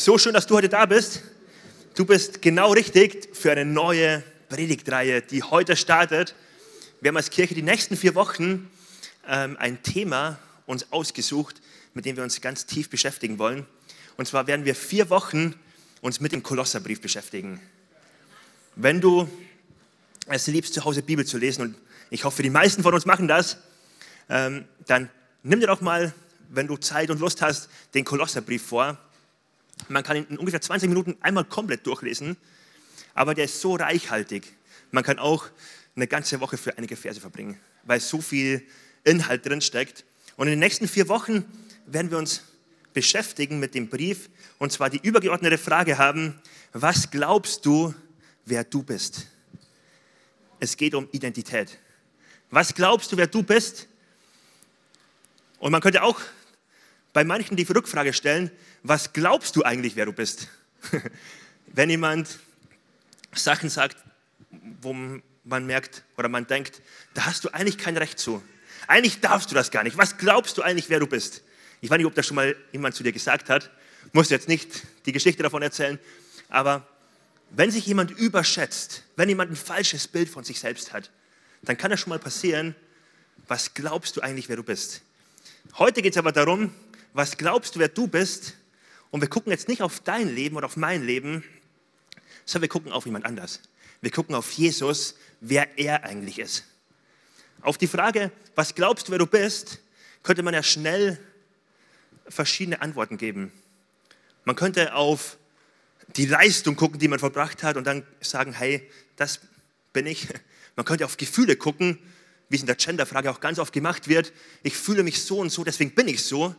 [0.00, 1.22] So schön, dass du heute da bist.
[1.96, 6.36] Du bist genau richtig für eine neue Predigtreihe, die heute startet.
[7.00, 8.70] Wir haben als Kirche die nächsten vier Wochen
[9.26, 11.60] ähm, ein Thema uns ausgesucht,
[11.94, 13.66] mit dem wir uns ganz tief beschäftigen wollen.
[14.16, 15.56] Und zwar werden wir vier Wochen
[16.00, 17.60] uns mit dem Kolosserbrief beschäftigen.
[18.76, 19.28] Wenn du
[20.28, 21.74] es liebst, zu Hause Bibel zu lesen, und
[22.10, 23.56] ich hoffe, die meisten von uns machen das,
[24.28, 25.10] ähm, dann
[25.42, 26.14] nimm dir doch mal,
[26.50, 28.96] wenn du Zeit und Lust hast, den Kolosserbrief vor.
[29.88, 32.36] Man kann ihn in ungefähr 20 Minuten einmal komplett durchlesen,
[33.14, 34.54] aber der ist so reichhaltig.
[34.90, 35.46] Man kann auch
[35.96, 38.66] eine ganze Woche für einige Verse verbringen, weil so viel
[39.04, 40.04] Inhalt drin steckt.
[40.36, 41.44] Und in den nächsten vier Wochen
[41.86, 42.42] werden wir uns
[42.92, 44.28] beschäftigen mit dem Brief
[44.58, 46.40] und zwar die übergeordnete Frage haben,
[46.72, 47.94] was glaubst du,
[48.44, 49.26] wer du bist?
[50.60, 51.78] Es geht um Identität.
[52.50, 53.86] Was glaubst du, wer du bist?
[55.58, 56.20] Und man könnte auch
[57.18, 58.48] bei manchen die Rückfrage stellen,
[58.84, 60.46] was glaubst du eigentlich, wer du bist?
[61.66, 62.38] Wenn jemand
[63.34, 63.96] Sachen sagt,
[64.80, 66.80] wo man merkt oder man denkt,
[67.14, 68.40] da hast du eigentlich kein Recht zu.
[68.86, 69.98] Eigentlich darfst du das gar nicht.
[69.98, 71.42] Was glaubst du eigentlich, wer du bist?
[71.80, 73.68] Ich weiß nicht, ob das schon mal jemand zu dir gesagt hat.
[74.12, 75.98] Muss jetzt nicht die Geschichte davon erzählen.
[76.48, 76.86] Aber
[77.50, 81.10] wenn sich jemand überschätzt, wenn jemand ein falsches Bild von sich selbst hat,
[81.62, 82.76] dann kann das schon mal passieren,
[83.48, 85.02] was glaubst du eigentlich, wer du bist?
[85.78, 86.72] Heute geht es aber darum,
[87.12, 88.54] was glaubst du, wer du bist?
[89.10, 91.44] Und wir gucken jetzt nicht auf dein Leben oder auf mein Leben,
[92.44, 93.60] sondern wir gucken auf jemand anders.
[94.00, 96.64] Wir gucken auf Jesus, wer er eigentlich ist.
[97.62, 99.80] Auf die Frage, was glaubst du, wer du bist,
[100.22, 101.18] könnte man ja schnell
[102.28, 103.52] verschiedene Antworten geben.
[104.44, 105.38] Man könnte auf
[106.16, 109.40] die Leistung gucken, die man verbracht hat und dann sagen, hey, das
[109.92, 110.28] bin ich.
[110.76, 111.98] Man könnte auf Gefühle gucken,
[112.48, 114.32] wie es in der Genderfrage auch ganz oft gemacht wird.
[114.62, 116.54] Ich fühle mich so und so, deswegen bin ich so.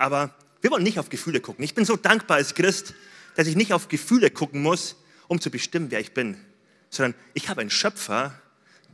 [0.00, 1.62] Aber wir wollen nicht auf Gefühle gucken.
[1.62, 2.94] Ich bin so dankbar als Christ,
[3.34, 4.96] dass ich nicht auf Gefühle gucken muss,
[5.28, 6.38] um zu bestimmen, wer ich bin,
[6.88, 8.40] sondern ich habe einen Schöpfer,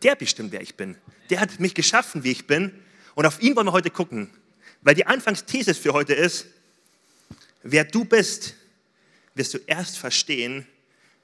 [0.02, 0.96] der bestimmt, wer ich bin.
[1.30, 2.72] Der hat mich geschaffen, wie ich bin.
[3.14, 4.30] Und auf ihn wollen wir heute gucken.
[4.82, 6.46] Weil die Anfangsthese für heute ist,
[7.62, 8.54] wer du bist,
[9.36, 10.66] wirst du erst verstehen,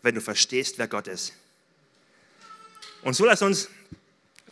[0.02, 1.32] wenn du verstehst, wer Gott ist.
[3.02, 3.68] Und so lass uns,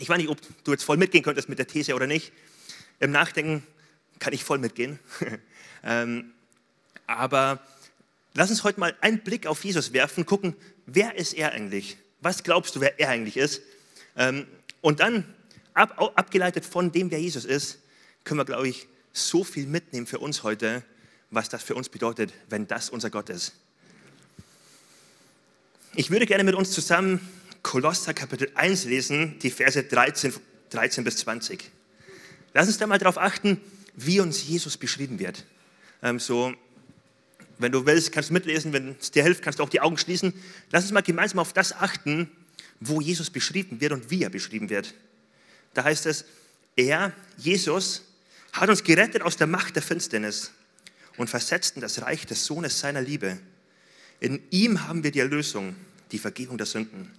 [0.01, 2.33] ich weiß nicht, ob du jetzt voll mitgehen könntest mit der These oder nicht,
[2.99, 3.63] im Nachdenken
[4.21, 5.01] kann ich voll mitgehen.
[5.83, 6.33] ähm,
[7.07, 7.61] aber
[8.35, 10.55] lass uns heute mal einen Blick auf Jesus werfen, gucken,
[10.87, 11.97] wer ist er eigentlich?
[12.21, 13.63] Was glaubst du, wer er eigentlich ist?
[14.17, 14.47] Ähm,
[14.81, 15.25] und dann,
[15.75, 17.79] ab, abgeleitet von dem, wer Jesus ist,
[18.23, 20.85] können wir, glaube ich, so viel mitnehmen für uns heute,
[21.31, 23.55] was das für uns bedeutet, wenn das unser Gott ist.
[25.95, 27.21] Ich würde gerne mit uns zusammen
[27.63, 30.33] Kolosser Kapitel 1 lesen, die Verse 13,
[30.71, 31.71] 13 bis 20.
[32.55, 33.61] Lass uns da mal darauf achten,
[33.95, 35.45] wie uns Jesus beschrieben wird.
[36.03, 36.55] Ähm, so,
[37.59, 39.99] wenn du willst, kannst du mitlesen, wenn es dir hilft, kannst du auch die Augen
[39.99, 40.33] schließen.
[40.71, 42.31] Lass uns mal gemeinsam auf das achten,
[42.81, 44.95] wo Jesus beschrieben wird und wie er beschrieben wird.
[45.75, 46.25] Da heißt es,
[46.77, 48.03] er, Jesus,
[48.53, 50.53] hat uns gerettet aus der Macht der Finsternis
[51.17, 53.39] und versetzt in das Reich des Sohnes seiner Liebe.
[54.21, 55.77] In ihm haben wir die Erlösung,
[56.13, 57.11] die Vergebung der Sünden.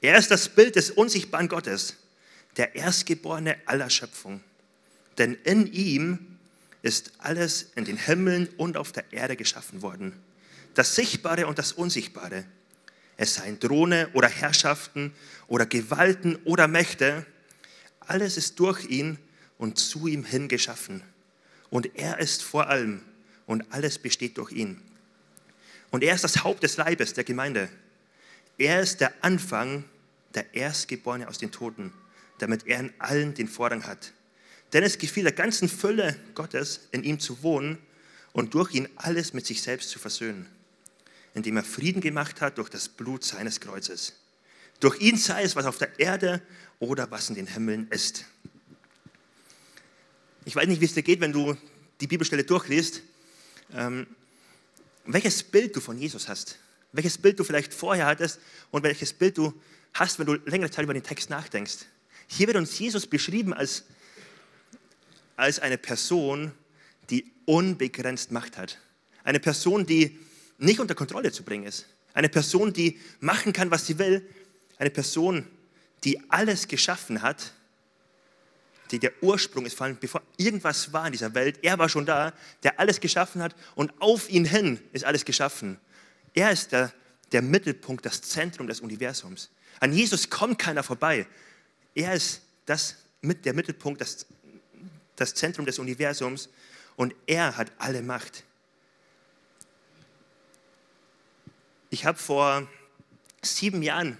[0.00, 1.96] Er ist das Bild des unsichtbaren Gottes,
[2.56, 4.40] der Erstgeborene aller Schöpfung.
[5.18, 6.38] Denn in ihm
[6.82, 10.12] ist alles in den Himmeln und auf der Erde geschaffen worden.
[10.74, 12.44] Das Sichtbare und das Unsichtbare.
[13.16, 15.12] Es seien Throne oder Herrschaften
[15.46, 17.24] oder Gewalten oder Mächte.
[18.00, 19.18] Alles ist durch ihn
[19.56, 21.02] und zu ihm hin geschaffen.
[21.70, 23.02] Und er ist vor allem
[23.46, 24.80] und alles besteht durch ihn.
[25.90, 27.68] Und er ist das Haupt des Leibes, der Gemeinde.
[28.58, 29.84] Er ist der Anfang,
[30.34, 31.92] der Erstgeborene aus den Toten,
[32.38, 34.12] damit er in allen den Vorrang hat.
[34.74, 37.78] Denn es gefiel der ganzen Fülle Gottes, in ihm zu wohnen
[38.32, 40.46] und durch ihn alles mit sich selbst zu versöhnen,
[41.32, 44.14] indem er Frieden gemacht hat durch das Blut seines Kreuzes.
[44.80, 46.42] Durch ihn sei es, was auf der Erde
[46.80, 48.24] oder was in den Himmeln ist.
[50.44, 51.56] Ich weiß nicht, wie es dir geht, wenn du
[52.00, 53.02] die Bibelstelle durchliest,
[53.72, 54.08] ähm,
[55.06, 56.58] welches Bild du von Jesus hast,
[56.90, 58.40] welches Bild du vielleicht vorher hattest
[58.72, 59.54] und welches Bild du
[59.92, 61.86] hast, wenn du längere Zeit über den Text nachdenkst.
[62.26, 63.84] Hier wird uns Jesus beschrieben als
[65.36, 66.52] als eine Person,
[67.10, 68.78] die unbegrenzt Macht hat.
[69.24, 70.18] Eine Person, die
[70.58, 71.86] nicht unter Kontrolle zu bringen ist.
[72.12, 74.26] Eine Person, die machen kann, was sie will.
[74.78, 75.46] Eine Person,
[76.04, 77.52] die alles geschaffen hat,
[78.90, 81.58] die der Ursprung ist, vor allem bevor irgendwas war in dieser Welt.
[81.62, 82.32] Er war schon da,
[82.62, 85.78] der alles geschaffen hat und auf ihn hin ist alles geschaffen.
[86.34, 86.92] Er ist der,
[87.32, 89.50] der Mittelpunkt, das Zentrum des Universums.
[89.80, 91.26] An Jesus kommt keiner vorbei.
[91.94, 94.26] Er ist das, der Mittelpunkt, das
[95.16, 96.48] das Zentrum des Universums
[96.96, 98.44] und er hat alle Macht.
[101.90, 102.68] Ich habe vor
[103.42, 104.18] sieben Jahren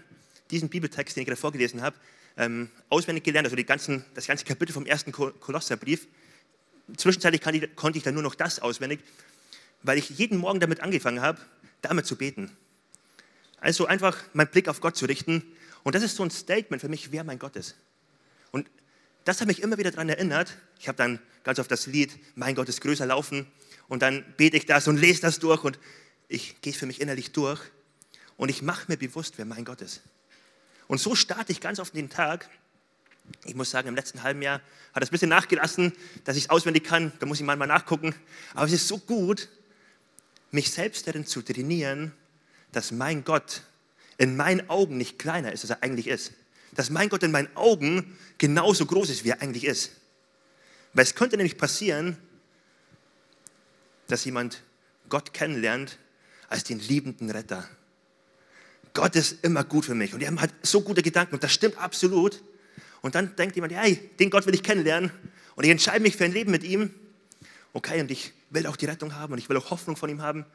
[0.50, 1.96] diesen Bibeltext, den ich gerade vorgelesen habe,
[2.36, 6.06] ähm, auswendig gelernt, also ganzen, das ganze Kapitel vom ersten Kolosserbrief.
[6.96, 9.00] Zwischenzeitlich ich, konnte ich dann nur noch das auswendig,
[9.82, 11.40] weil ich jeden Morgen damit angefangen habe,
[11.82, 12.56] damit zu beten.
[13.60, 15.42] Also einfach meinen Blick auf Gott zu richten.
[15.82, 17.76] Und das ist so ein Statement für mich, wer mein Gott ist.
[18.50, 18.68] Und
[19.24, 20.56] das hat mich immer wieder daran erinnert.
[20.78, 23.46] Ich habe dann ganz oft das Lied, mein Gott ist größer laufen.
[23.88, 25.78] Und dann bete ich das und lese das durch und
[26.28, 27.60] ich gehe für mich innerlich durch.
[28.36, 30.02] Und ich mache mir bewusst, wer mein Gott ist.
[30.88, 32.48] Und so starte ich ganz oft den Tag.
[33.44, 34.60] Ich muss sagen, im letzten halben Jahr
[34.92, 35.92] hat es ein bisschen nachgelassen,
[36.24, 37.12] dass ich es auswendig kann.
[37.20, 38.14] Da muss ich mal nachgucken.
[38.54, 39.48] Aber es ist so gut,
[40.50, 42.12] mich selbst darin zu trainieren,
[42.72, 43.62] dass mein Gott
[44.18, 46.32] in meinen Augen nicht kleiner ist, als er eigentlich ist.
[46.74, 49.92] Dass mein Gott in meinen Augen genauso groß ist, wie er eigentlich ist.
[50.92, 52.16] Weil es könnte nämlich passieren,
[54.08, 54.62] dass jemand
[55.08, 55.98] Gott kennenlernt
[56.48, 57.68] als den liebenden Retter.
[58.92, 61.78] Gott ist immer gut für mich und er hat so gute Gedanken und das stimmt
[61.78, 62.42] absolut.
[63.02, 65.10] Und dann denkt jemand, hey, den Gott will ich kennenlernen
[65.56, 66.94] und ich entscheide mich für ein Leben mit ihm.
[67.72, 70.22] Okay, und ich will auch die Rettung haben und ich will auch Hoffnung von ihm
[70.22, 70.46] haben.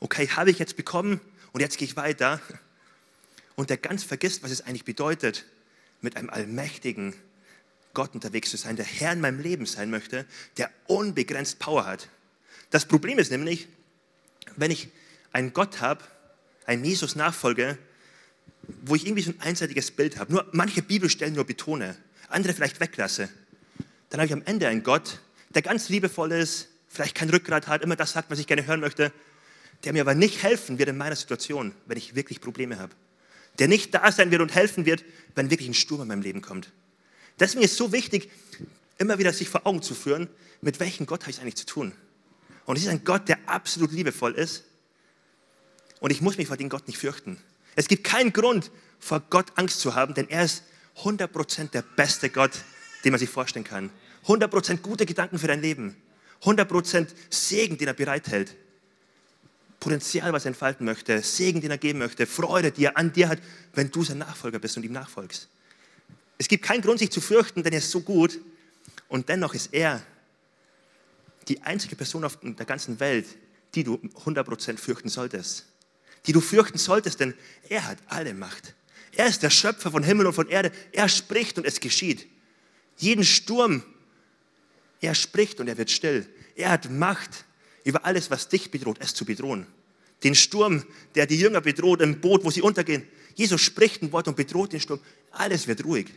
[0.00, 1.20] Okay, habe ich jetzt bekommen
[1.52, 2.40] und jetzt gehe ich weiter.
[3.56, 5.46] Und der ganz vergisst, was es eigentlich bedeutet,
[6.00, 7.14] mit einem allmächtigen
[7.94, 12.08] Gott unterwegs zu sein, der Herr in meinem Leben sein möchte, der unbegrenzt Power hat.
[12.70, 13.68] Das Problem ist nämlich,
[14.56, 14.88] wenn ich
[15.32, 16.04] einen Gott habe,
[16.66, 17.78] einen Jesus nachfolge,
[18.82, 21.96] wo ich irgendwie so ein einseitiges Bild habe, nur manche Bibelstellen nur betone,
[22.28, 23.28] andere vielleicht weglasse,
[24.10, 27.82] dann habe ich am Ende einen Gott, der ganz liebevoll ist, vielleicht kein Rückgrat hat,
[27.82, 29.12] immer das sagt, was ich gerne hören möchte,
[29.84, 32.94] der mir aber nicht helfen wird in meiner Situation, wenn ich wirklich Probleme habe.
[33.58, 36.42] Der nicht da sein wird und helfen wird, wenn wirklich ein Sturm in meinem Leben
[36.42, 36.72] kommt.
[37.40, 38.30] Deswegen ist es so wichtig,
[38.98, 40.28] immer wieder sich vor Augen zu führen,
[40.60, 41.92] mit welchem Gott habe ich es eigentlich zu tun.
[42.64, 44.64] Und es ist ein Gott, der absolut liebevoll ist.
[46.00, 47.38] Und ich muss mich vor dem Gott nicht fürchten.
[47.76, 50.64] Es gibt keinen Grund, vor Gott Angst zu haben, denn er ist
[51.02, 52.52] 100% der beste Gott,
[53.04, 53.90] den man sich vorstellen kann.
[54.26, 55.96] 100% gute Gedanken für dein Leben.
[56.42, 58.56] 100% Segen, den er bereithält.
[59.80, 61.22] Potenzial, was er entfalten möchte.
[61.22, 62.26] Segen, den er geben möchte.
[62.26, 63.38] Freude, die er an dir hat,
[63.74, 65.48] wenn du sein Nachfolger bist und ihm nachfolgst.
[66.36, 68.38] Es gibt keinen Grund, sich zu fürchten, denn er ist so gut.
[69.08, 70.02] Und dennoch ist er
[71.48, 73.26] die einzige Person auf der ganzen Welt,
[73.74, 73.94] die du
[74.24, 75.66] 100% fürchten solltest.
[76.26, 77.34] Die du fürchten solltest, denn
[77.68, 78.74] er hat alle Macht.
[79.12, 80.70] Er ist der Schöpfer von Himmel und von Erde.
[80.92, 82.28] Er spricht und es geschieht.
[82.98, 83.82] Jeden Sturm,
[85.00, 86.26] er spricht und er wird still.
[86.54, 87.44] Er hat Macht
[87.88, 89.66] über alles, was dich bedroht, es zu bedrohen.
[90.22, 93.08] Den Sturm, der die Jünger bedroht im Boot, wo sie untergehen.
[93.34, 95.00] Jesus spricht ein Wort und bedroht den Sturm.
[95.30, 96.08] Alles wird ruhig.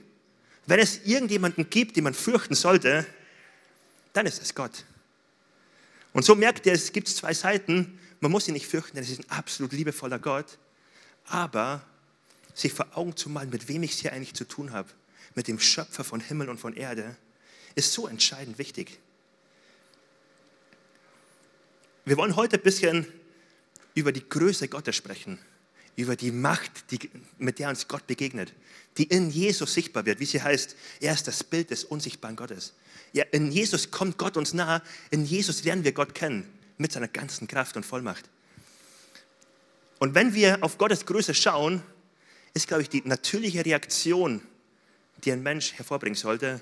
[0.65, 3.07] Wenn es irgendjemanden gibt, den man fürchten sollte,
[4.11, 4.83] dann ist es Gott.
[6.11, 7.97] Und so merkt er, es gibt zwei Seiten.
[8.19, 10.57] Man muss ihn nicht fürchten, denn es ist ein absolut liebevoller Gott.
[11.27, 11.85] Aber
[12.53, 14.89] sich vor Augen zu malen, mit wem ich es hier eigentlich zu tun habe,
[15.35, 17.15] mit dem Schöpfer von Himmel und von Erde,
[17.75, 18.99] ist so entscheidend wichtig.
[22.03, 23.05] Wir wollen heute ein bisschen
[23.93, 25.37] über die Größe Gottes sprechen,
[25.95, 26.99] über die Macht, die,
[27.37, 28.53] mit der uns Gott begegnet,
[28.97, 32.73] die in Jesus sichtbar wird, wie sie heißt, er ist das Bild des unsichtbaren Gottes.
[33.13, 34.81] Ja, in Jesus kommt Gott uns nahe,
[35.11, 38.29] in Jesus lernen wir Gott kennen, mit seiner ganzen Kraft und Vollmacht.
[39.99, 41.83] Und wenn wir auf Gottes Größe schauen,
[42.55, 44.41] ist, glaube ich, die natürliche Reaktion,
[45.23, 46.61] die ein Mensch hervorbringen sollte,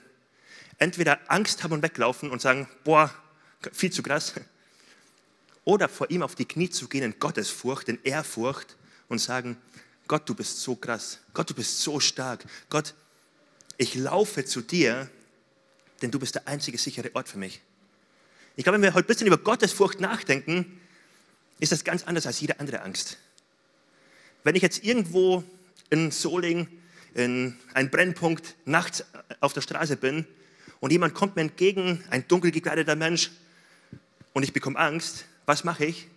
[0.79, 3.13] entweder Angst haben und weglaufen und sagen, boah,
[3.71, 4.33] viel zu krass,
[5.65, 8.75] oder vor ihm auf die Knie zu gehen in Gottesfurcht, in Ehrfurcht
[9.07, 9.57] und sagen,
[10.07, 12.95] Gott, du bist so krass, Gott, du bist so stark, Gott,
[13.77, 15.09] ich laufe zu dir,
[16.01, 17.61] denn du bist der einzige sichere Ort für mich.
[18.55, 20.79] Ich glaube, wenn wir heute ein bisschen über Gottesfurcht nachdenken,
[21.59, 23.17] ist das ganz anders als jede andere Angst.
[24.43, 25.43] Wenn ich jetzt irgendwo
[25.89, 26.67] in Soling,
[27.13, 29.03] in einem Brennpunkt, nachts
[29.39, 30.25] auf der Straße bin
[30.79, 33.31] und jemand kommt mir entgegen, ein dunkel gekleideter Mensch,
[34.33, 36.07] und ich bekomme Angst, was mache ich?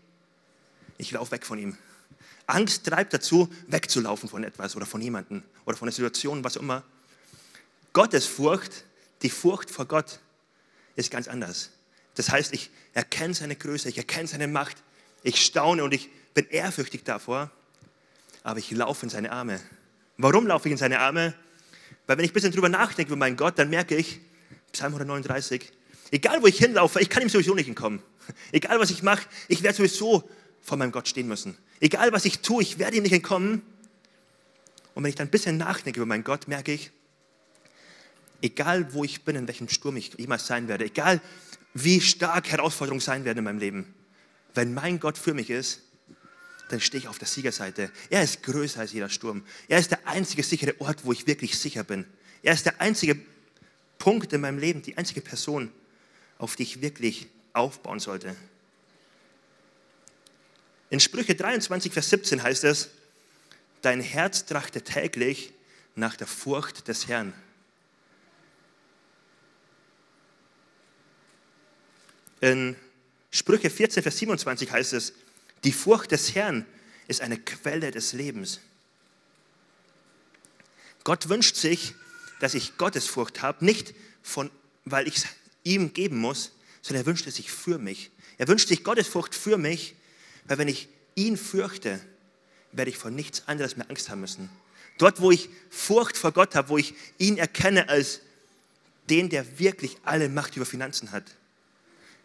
[0.98, 1.78] Ich laufe weg von ihm.
[2.46, 6.60] Angst treibt dazu, wegzulaufen von etwas oder von jemandem oder von einer Situation, was auch
[6.60, 6.82] immer.
[7.94, 8.84] Gottesfurcht,
[9.22, 10.20] die Furcht vor Gott,
[10.96, 11.70] ist ganz anders.
[12.14, 14.76] Das heißt, ich erkenne seine Größe, ich erkenne seine Macht,
[15.22, 17.50] ich staune und ich bin ehrfürchtig davor,
[18.42, 19.62] aber ich laufe in seine Arme.
[20.18, 21.32] Warum laufe ich in seine Arme?
[22.06, 24.20] Weil wenn ich ein bisschen drüber nachdenke über meinen Gott, dann merke ich,
[24.72, 25.72] Psalm 139,
[26.12, 28.00] egal wo ich hinlaufe, ich kann ihm sowieso nicht entkommen.
[28.52, 30.28] Egal was ich mache, ich werde sowieso
[30.60, 31.58] vor meinem Gott stehen müssen.
[31.80, 33.62] Egal was ich tue, ich werde ihm nicht entkommen.
[34.94, 36.92] Und wenn ich dann ein bisschen nachdenke über meinen Gott, merke ich,
[38.42, 41.20] egal wo ich bin, in welchem Sturm ich jemals sein werde, egal
[41.74, 43.94] wie stark Herausforderungen sein werden in meinem Leben,
[44.54, 45.80] wenn mein Gott für mich ist,
[46.68, 47.90] dann stehe ich auf der Siegerseite.
[48.10, 49.42] Er ist größer als jeder Sturm.
[49.68, 52.06] Er ist der einzige sichere Ort, wo ich wirklich sicher bin.
[52.42, 53.18] Er ist der einzige
[53.98, 55.70] Punkt in meinem Leben, die einzige Person,
[56.42, 58.34] auf die ich wirklich aufbauen sollte.
[60.90, 62.90] In Sprüche 23, Vers 17 heißt es,
[63.80, 65.52] dein Herz trachte täglich
[65.94, 67.32] nach der Furcht des Herrn.
[72.40, 72.74] In
[73.30, 75.12] Sprüche 14, Vers 27 heißt es,
[75.62, 76.66] die Furcht des Herrn
[77.06, 78.58] ist eine Quelle des Lebens.
[81.04, 81.94] Gott wünscht sich,
[82.40, 83.94] dass ich Gottesfurcht habe, nicht
[84.24, 84.50] von,
[84.84, 85.26] weil ich es
[85.64, 86.52] ihm geben muss,
[86.82, 88.10] sondern er wünscht es sich für mich.
[88.38, 89.94] Er wünscht sich Gottesfurcht für mich,
[90.44, 92.00] weil wenn ich ihn fürchte,
[92.72, 94.50] werde ich vor nichts anderes mehr Angst haben müssen.
[94.98, 98.20] Dort, wo ich Furcht vor Gott habe, wo ich ihn erkenne als
[99.10, 101.24] den, der wirklich alle Macht über Finanzen hat,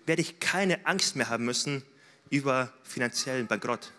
[0.05, 1.83] werde ich keine Angst mehr haben müssen
[2.29, 3.91] über finanziellen Bankrott.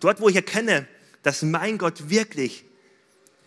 [0.00, 0.86] Dort, wo ich erkenne,
[1.22, 2.64] dass mein Gott wirklich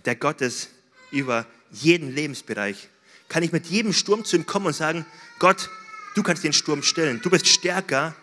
[0.05, 0.69] der Gott ist
[1.11, 2.89] über jeden Lebensbereich,
[3.31, 5.05] kann ich mit jedem Sturm zu ihm kommen und sagen,
[5.39, 5.69] Gott,
[6.15, 8.13] du kannst den Sturm stillen, du bist stärker.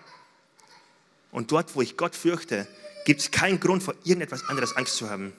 [1.32, 2.68] Und dort, wo ich Gott fürchte,
[3.06, 5.32] gibt es keinen Grund, vor irgendetwas anderes Angst zu haben.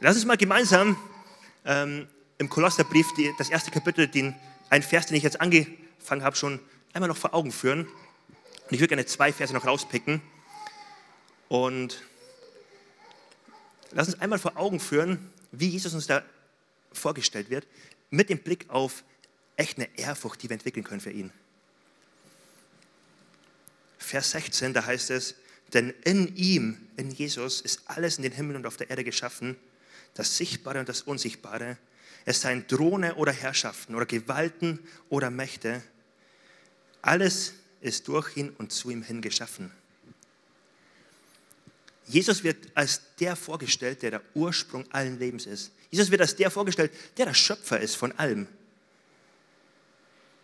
[0.00, 0.96] Lass uns mal gemeinsam
[1.64, 2.08] ähm,
[2.38, 4.34] im Kolosserbrief die, das erste Kapitel, den,
[4.70, 6.58] einen Vers, den ich jetzt angefangen habe, schon
[6.94, 7.82] einmal noch vor Augen führen.
[7.82, 10.20] Und ich würde gerne zwei Verse noch rauspicken.
[11.48, 12.02] Und
[13.92, 16.24] lass uns einmal vor Augen führen, wie Jesus uns da
[16.98, 17.66] vorgestellt wird,
[18.10, 19.04] mit dem Blick auf
[19.56, 21.32] echt eine Ehrfurcht, die wir entwickeln können für ihn.
[23.98, 25.34] Vers 16, da heißt es,
[25.74, 29.56] denn in ihm, in Jesus, ist alles in den Himmel und auf der Erde geschaffen,
[30.14, 31.76] das Sichtbare und das Unsichtbare.
[32.24, 34.78] Es seien Drohne oder Herrschaften oder Gewalten
[35.08, 35.82] oder Mächte.
[37.02, 39.70] Alles ist durch ihn und zu ihm hin geschaffen.
[42.08, 45.72] Jesus wird als der vorgestellt, der der Ursprung allen Lebens ist.
[45.90, 48.46] Jesus wird als der vorgestellt, der der Schöpfer ist von allem.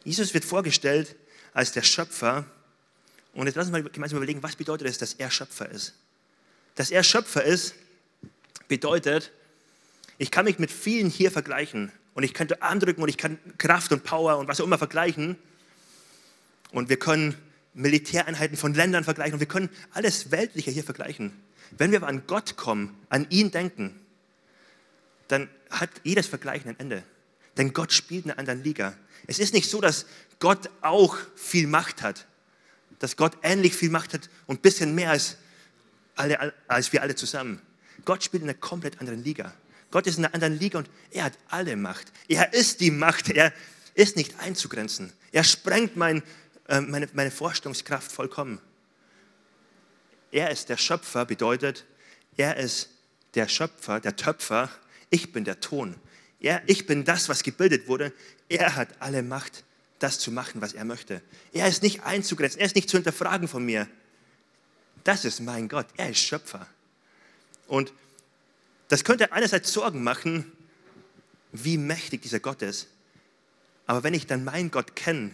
[0.04, 1.16] Jesus wird vorgestellt
[1.54, 2.44] als der Schöpfer,
[3.32, 5.94] und jetzt lassen wir mal gemeinsam überlegen, was bedeutet es, dass er Schöpfer ist?
[6.74, 7.74] Dass er Schöpfer ist,
[8.68, 9.32] bedeutet,
[10.18, 13.90] ich kann mich mit vielen hier vergleichen und ich könnte andrücken und ich kann Kraft
[13.92, 15.36] und Power und was auch immer vergleichen.
[16.72, 17.36] Und wir können
[17.74, 21.32] Militäreinheiten von Ländern vergleichen und wir können alles Weltliche hier vergleichen.
[21.76, 23.98] Wenn wir aber an Gott kommen, an ihn denken,
[25.28, 27.02] dann hat jedes Vergleichen ein Ende.
[27.56, 28.94] Denn Gott spielt in einer anderen Liga.
[29.26, 30.06] Es ist nicht so, dass
[30.38, 32.26] Gott auch viel Macht hat
[33.04, 35.36] dass Gott ähnlich viel Macht hat und ein bisschen mehr als,
[36.16, 37.60] alle, als wir alle zusammen.
[38.04, 39.52] Gott spielt in einer komplett anderen Liga.
[39.90, 42.12] Gott ist in einer anderen Liga und er hat alle Macht.
[42.28, 43.28] Er ist die Macht.
[43.30, 43.52] Er
[43.94, 45.12] ist nicht einzugrenzen.
[45.32, 46.22] Er sprengt mein,
[46.68, 48.58] äh, meine, meine Vorstellungskraft vollkommen.
[50.34, 51.84] Er ist der Schöpfer, bedeutet,
[52.36, 52.88] er ist
[53.34, 54.68] der Schöpfer, der Töpfer.
[55.08, 55.94] Ich bin der Ton.
[56.40, 58.12] Er, ich bin das, was gebildet wurde.
[58.48, 59.62] Er hat alle Macht
[60.00, 61.22] das zu machen, was er möchte.
[61.52, 63.86] Er ist nicht einzugrenzen, er ist nicht zu hinterfragen von mir.
[65.04, 66.66] Das ist mein Gott, er ist Schöpfer.
[67.68, 67.92] Und
[68.88, 70.50] das könnte einerseits Sorgen machen,
[71.52, 72.88] wie mächtig dieser Gott ist.
[73.86, 75.30] Aber wenn ich dann meinen Gott kenne,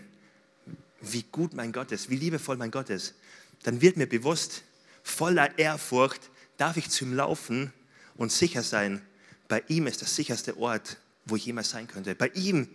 [1.00, 3.14] wie gut mein Gott ist, wie liebevoll mein Gott ist,
[3.62, 4.62] dann wird mir bewusst,
[5.02, 7.72] voller Ehrfurcht darf ich zu ihm laufen
[8.16, 9.02] und sicher sein,
[9.48, 12.14] bei ihm ist der sicherste Ort, wo ich jemals sein könnte.
[12.14, 12.68] Bei ihm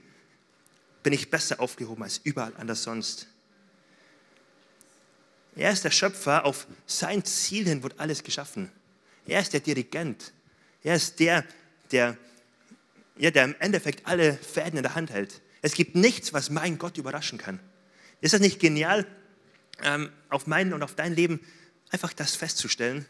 [1.04, 3.28] bin ich besser aufgehoben als überall anders sonst.
[5.56, 8.72] Er ist der Schöpfer, auf sein Ziel hin wird alles geschaffen.
[9.26, 10.34] Er ist der Dirigent.
[10.84, 11.46] Er ist der,
[11.92, 12.18] der,
[13.18, 15.42] ja, der im Endeffekt alle Fäden in der Hand hält.
[15.62, 17.60] Es gibt nichts, was mein Gott überraschen kann.
[18.20, 19.08] Ist das nicht genial,
[19.84, 21.40] ähm, auf mein und auf dein Leben
[21.90, 23.06] einfach das festzustellen?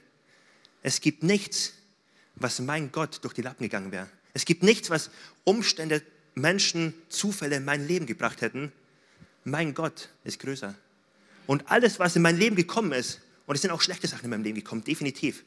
[0.83, 1.73] Es gibt nichts,
[2.35, 4.09] was mein Gott durch die Lappen gegangen wäre.
[4.33, 5.09] Es gibt nichts, was
[5.43, 6.01] Umstände
[6.35, 8.71] Menschen Zufälle in mein Leben gebracht hätten,
[9.45, 10.75] mein Gott ist größer.
[11.47, 14.31] Und alles, was in mein Leben gekommen ist, und es sind auch schlechte Sachen in
[14.31, 15.43] meinem Leben gekommen, definitiv,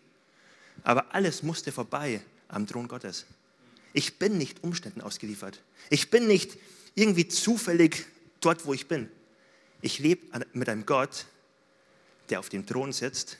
[0.85, 3.27] aber alles musste vorbei am Thron Gottes.
[3.93, 5.61] Ich bin nicht Umständen ausgeliefert.
[5.91, 6.57] Ich bin nicht
[6.95, 8.07] irgendwie zufällig
[8.41, 9.11] dort, wo ich bin.
[9.83, 11.27] Ich lebe mit einem Gott,
[12.31, 13.39] der auf dem Thron sitzt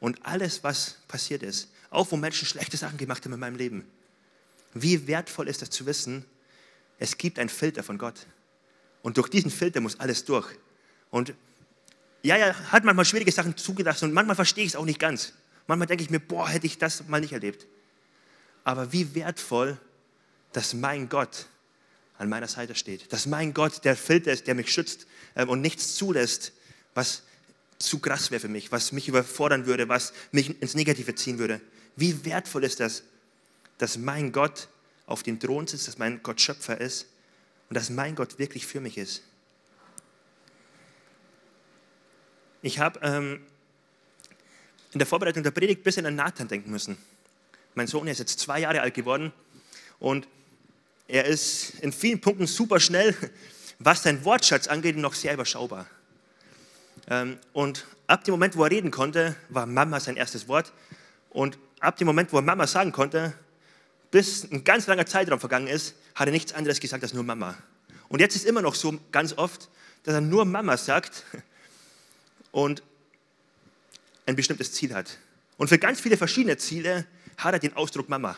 [0.00, 3.86] und alles, was passiert ist, auch wo Menschen schlechte Sachen gemacht haben in meinem Leben,
[4.74, 6.24] wie wertvoll ist es zu wissen,
[6.98, 8.26] es gibt einen Filter von Gott.
[9.02, 10.46] Und durch diesen Filter muss alles durch.
[11.10, 11.34] Und
[12.22, 15.32] ja, ja, hat manchmal schwierige Sachen zugelassen und manchmal verstehe ich es auch nicht ganz.
[15.66, 17.66] Manchmal denke ich mir, boah, hätte ich das mal nicht erlebt.
[18.64, 19.76] Aber wie wertvoll,
[20.52, 21.46] dass mein Gott
[22.18, 23.12] an meiner Seite steht.
[23.12, 26.52] Dass mein Gott der Filter ist, der mich schützt ähm, und nichts zulässt,
[26.94, 27.24] was
[27.82, 31.60] zu krass wäre für mich, was mich überfordern würde, was mich ins Negative ziehen würde.
[31.96, 33.02] Wie wertvoll ist das,
[33.78, 34.68] dass mein Gott
[35.06, 37.06] auf dem Thron sitzt, dass mein Gott Schöpfer ist
[37.68, 39.22] und dass mein Gott wirklich für mich ist.
[42.62, 43.40] Ich habe ähm,
[44.92, 46.96] in der Vorbereitung der Predigt ein bisschen an Nathan denken müssen.
[47.74, 49.32] Mein Sohn ist jetzt zwei Jahre alt geworden
[49.98, 50.28] und
[51.08, 53.16] er ist in vielen Punkten super schnell,
[53.78, 55.86] was sein Wortschatz angeht, noch sehr überschaubar.
[57.12, 60.72] Ähm, und ab dem Moment, wo er reden konnte, war Mama sein erstes Wort.
[61.28, 63.34] Und ab dem Moment, wo er Mama sagen konnte,
[64.10, 67.54] bis ein ganz langer Zeitraum vergangen ist, hat er nichts anderes gesagt als nur Mama.
[68.08, 69.68] Und jetzt ist immer noch so ganz oft,
[70.04, 71.24] dass er nur Mama sagt
[72.50, 72.82] und
[74.24, 75.18] ein bestimmtes Ziel hat.
[75.58, 78.36] Und für ganz viele verschiedene Ziele hat er den Ausdruck Mama.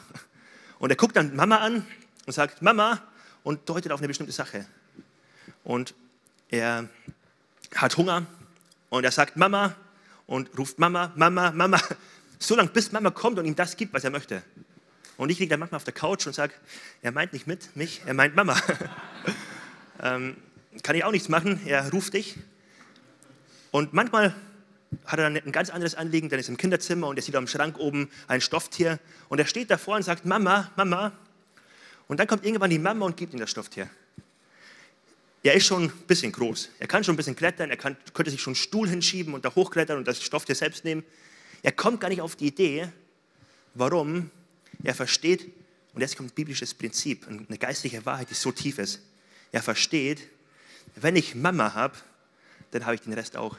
[0.81, 1.87] Und er guckt dann Mama an
[2.27, 3.01] und sagt Mama
[3.45, 4.67] und deutet auf eine bestimmte Sache.
[5.63, 5.95] Und
[6.51, 6.89] er
[7.77, 8.27] hat Hunger
[8.95, 9.75] und er sagt Mama
[10.27, 11.81] und ruft Mama, Mama, Mama,
[12.39, 14.43] so lange bis Mama kommt und ihm das gibt, was er möchte.
[15.17, 16.55] Und ich liege dann manchmal auf der Couch und sage,
[17.03, 18.57] er meint nicht mit mich, er meint Mama.
[20.03, 20.37] ähm,
[20.85, 22.37] kann ich auch nichts machen, er ruft dich.
[23.73, 24.33] Und manchmal
[25.07, 27.49] hat er dann ein ganz anderes Anliegen, dann ist im Kinderzimmer und er sieht am
[27.49, 31.11] Schrank oben ein Stofftier und er steht davor und sagt, Mama, Mama.
[32.07, 33.91] Und dann kommt irgendwann die Mama und gibt ihm das Stofftier.
[35.45, 36.71] Er ist schon ein bisschen groß.
[36.79, 39.45] Er kann schon ein bisschen klettern, er kann, könnte sich schon einen Stuhl hinschieben und
[39.45, 41.05] da hochklettern und das Stofftier selbst nehmen.
[41.63, 42.89] Er kommt gar nicht auf die Idee,
[43.75, 44.31] warum
[44.83, 45.53] er versteht,
[45.93, 49.01] und jetzt kommt ein biblisches Prinzip, eine geistliche Wahrheit, die so tief ist.
[49.53, 50.27] Er versteht,
[50.97, 51.95] wenn ich Mama habe,
[52.71, 53.59] dann habe ich den Rest auch.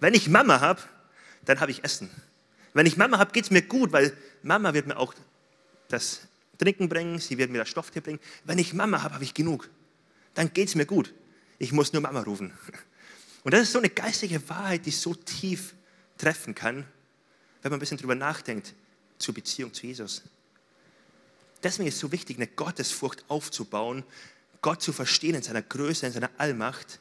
[0.00, 0.80] Wenn ich Mama habe,
[1.44, 2.10] dann habe ich Essen.
[2.72, 5.12] Wenn ich Mama habe, geht es mir gut, weil Mama wird mir auch
[5.88, 6.22] das
[6.58, 8.18] Trinken bringen, sie wird mir das Stofftier bringen.
[8.44, 9.68] Wenn ich Mama habe, habe ich genug.
[10.36, 11.12] Dann geht es mir gut.
[11.58, 12.52] Ich muss nur Mama rufen.
[13.42, 15.74] Und das ist so eine geistige Wahrheit, die so tief
[16.18, 16.84] treffen kann,
[17.62, 18.74] wenn man ein bisschen drüber nachdenkt
[19.18, 20.22] zur Beziehung zu Jesus.
[21.62, 24.04] Deswegen ist es so wichtig, eine Gottesfurcht aufzubauen,
[24.60, 27.00] Gott zu verstehen in seiner Größe, in seiner Allmacht,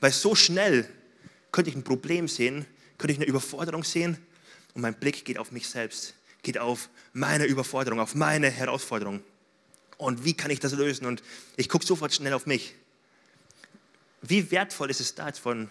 [0.00, 0.88] weil so schnell
[1.52, 2.66] könnte ich ein Problem sehen,
[2.98, 4.18] könnte ich eine Überforderung sehen
[4.74, 9.22] und mein Blick geht auf mich selbst, geht auf meine Überforderung, auf meine Herausforderung.
[9.98, 11.06] Und wie kann ich das lösen?
[11.06, 11.22] Und
[11.56, 12.74] ich gucke sofort schnell auf mich.
[14.22, 15.70] Wie wertvoll ist es da, jetzt von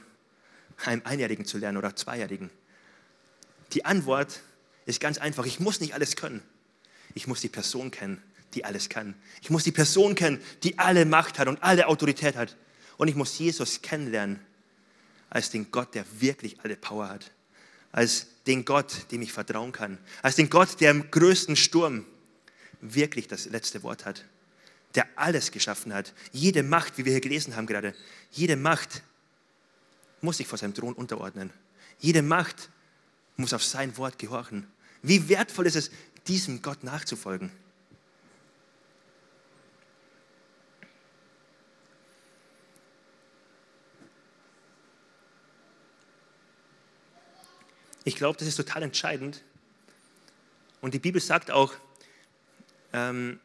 [0.84, 2.50] einem Einjährigen zu lernen oder Zweijährigen?
[3.74, 4.42] Die Antwort
[4.86, 5.46] ist ganz einfach.
[5.46, 6.42] Ich muss nicht alles können.
[7.14, 8.22] Ich muss die Person kennen,
[8.54, 9.16] die alles kann.
[9.42, 12.56] Ich muss die Person kennen, die alle Macht hat und alle Autorität hat.
[12.98, 14.40] Und ich muss Jesus kennenlernen
[15.30, 17.32] als den Gott, der wirklich alle Power hat.
[17.92, 19.98] Als den Gott, dem ich vertrauen kann.
[20.22, 22.06] Als den Gott, der im größten Sturm
[22.82, 24.26] wirklich das letzte Wort hat.
[24.96, 26.14] Der alles geschaffen hat.
[26.32, 27.94] Jede Macht, wie wir hier gelesen haben gerade,
[28.32, 29.04] jede Macht
[30.22, 31.52] muss sich vor seinem Thron unterordnen.
[32.00, 32.70] Jede Macht
[33.38, 34.68] muss auf sein Wort gehorchen.
[35.02, 35.92] Wie wertvoll ist es,
[36.28, 37.52] diesem Gott nachzufolgen?
[48.08, 49.42] Ich glaube, das ist total entscheidend.
[50.80, 51.74] Und die Bibel sagt auch,
[52.96, 53.40] ähm,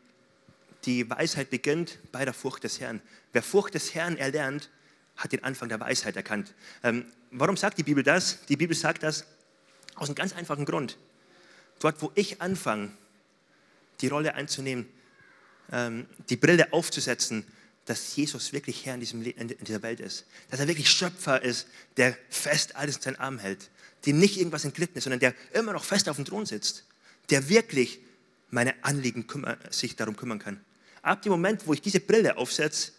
[0.85, 3.03] die Weisheit beginnt bei der Furcht des Herrn.
[3.33, 4.71] Wer Furcht des Herrn erlernt,
[5.17, 6.55] hat den Anfang der Weisheit erkannt.
[6.83, 8.47] Ähm, warum sagt die Bibel das?
[8.47, 9.27] Die Bibel sagt das
[9.97, 10.97] aus einem ganz einfachen Grund.
[11.81, 12.93] Dort, wo ich anfange,
[14.01, 14.87] die Rolle einzunehmen,
[15.73, 17.45] ähm, die Brille aufzusetzen,
[17.85, 20.27] dass Jesus wirklich Herr in, diesem, in dieser Welt ist.
[20.51, 23.69] Dass er wirklich Schöpfer ist, der fest alles in seinen Arm hält.
[24.07, 26.85] Dem nicht irgendwas entglitten ist, sondern der immer noch fest auf dem Thron sitzt.
[27.31, 28.01] Der wirklich
[28.51, 30.61] meine Anliegen kümmer, sich darum kümmern kann.
[31.03, 32.93] Ab dem Moment, wo ich diese Brille aufsetze,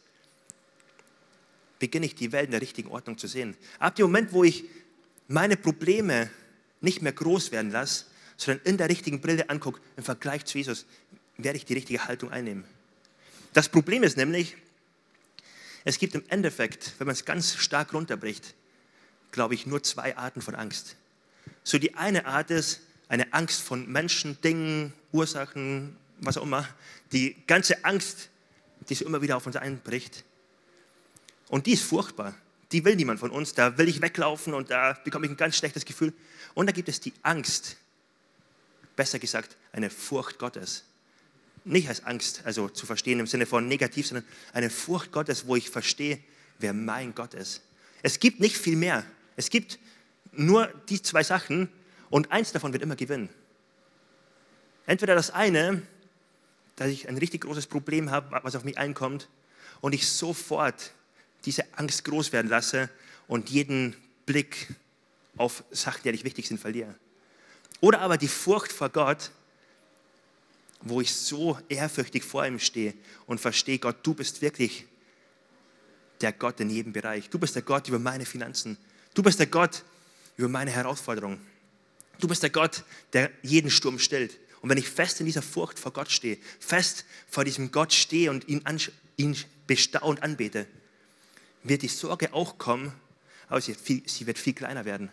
[1.80, 3.56] beginne ich die Welt in der richtigen Ordnung zu sehen.
[3.80, 4.66] Ab dem Moment, wo ich
[5.28, 6.30] meine Probleme
[6.80, 8.06] nicht mehr groß werden lasse,
[8.38, 10.86] sondern in der richtigen Brille angucke, im Vergleich zu Jesus,
[11.38, 12.66] werde ich die richtige Haltung einnehmen.
[13.54, 14.56] Das Problem ist nämlich,
[15.84, 18.54] es gibt im Endeffekt, wenn man es ganz stark runterbricht,
[19.32, 20.96] glaube ich, nur zwei Arten von Angst.
[21.64, 26.68] So die eine Art ist eine Angst von Menschen, Dingen, Ursachen, was auch immer.
[27.12, 28.30] Die ganze Angst,
[28.90, 30.24] die so immer wieder auf uns einbricht.
[31.50, 32.34] Und die ist furchtbar.
[32.72, 33.54] Die will niemand von uns.
[33.54, 36.14] Da will ich weglaufen und da bekomme ich ein ganz schlechtes Gefühl.
[36.54, 37.78] Und da gibt es die Angst,
[38.96, 40.86] besser gesagt, eine Furcht Gottes.
[41.64, 45.56] Nicht als Angst, also zu verstehen im Sinne von negativ, sondern eine Furcht Gottes, wo
[45.56, 46.20] ich verstehe,
[46.60, 47.62] wer mein Gott ist.
[48.02, 49.06] Es gibt nicht viel mehr.
[49.36, 49.78] Es gibt
[50.32, 51.70] nur die zwei Sachen
[52.10, 53.30] und eins davon wird immer gewinnen.
[54.86, 55.82] Entweder das eine,
[56.76, 59.28] dass ich ein richtig großes Problem habe, was auf mich einkommt
[59.82, 60.92] und ich sofort
[61.46, 62.90] diese Angst groß werden lasse
[63.28, 64.68] und jeden Blick
[65.38, 66.96] auf Sachen, die eigentlich wichtig sind, verliere.
[67.80, 69.32] Oder aber die Furcht vor Gott,
[70.82, 72.94] wo ich so ehrfürchtig vor ihm stehe
[73.26, 74.86] und verstehe, Gott, du bist wirklich
[76.22, 77.30] der Gott in jedem Bereich.
[77.30, 78.78] Du bist der Gott über meine Finanzen.
[79.14, 79.84] Du bist der Gott
[80.38, 81.40] über meine Herausforderungen.
[82.20, 84.38] Du bist der Gott, der jeden Sturm stillt.
[84.62, 88.30] Und wenn ich fest in dieser Furcht vor Gott stehe, fest vor diesem Gott stehe
[88.30, 88.64] und ihn,
[89.18, 89.36] ihn
[89.68, 90.68] bestaunt anbete,
[91.64, 92.94] wird die Sorge auch kommen,
[93.48, 95.12] aber sie wird viel, sie wird viel kleiner werden.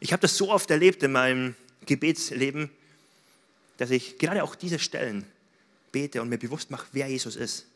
[0.00, 1.54] Ich habe das so oft erlebt in meinem
[1.86, 2.70] Gebetsleben,
[3.78, 5.24] dass ich gerade auch diese Stellen
[5.92, 7.66] bete und mir bewusst mache, wer Jesus ist.